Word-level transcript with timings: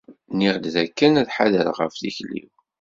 Nniɣ-d 0.31 0.65
dakken 0.73 1.19
ad 1.21 1.29
ḥadreɣ 1.35 1.75
ɣef 1.79 1.93
tikli-w. 2.01 2.51